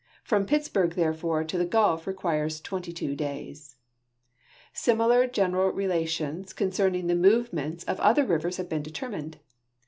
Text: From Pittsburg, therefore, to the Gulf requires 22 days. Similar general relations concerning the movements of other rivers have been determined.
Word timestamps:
From 0.23 0.47
Pittsburg, 0.47 0.95
therefore, 0.95 1.43
to 1.43 1.59
the 1.59 1.63
Gulf 1.67 2.07
requires 2.07 2.59
22 2.59 3.15
days. 3.15 3.75
Similar 4.73 5.27
general 5.27 5.71
relations 5.71 6.53
concerning 6.53 7.05
the 7.05 7.13
movements 7.13 7.83
of 7.83 7.99
other 7.99 8.25
rivers 8.25 8.57
have 8.57 8.67
been 8.67 8.81
determined. 8.81 9.37